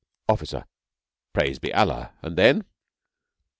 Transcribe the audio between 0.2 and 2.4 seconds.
OFFICER. Praised be Allah! And